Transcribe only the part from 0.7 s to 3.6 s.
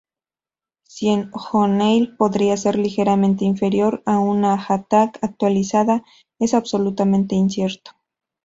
Si un O'Neill podría ser ligeramente